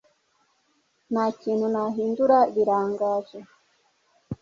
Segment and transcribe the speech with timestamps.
[1.11, 3.39] Nta kintu nahindura Birangaje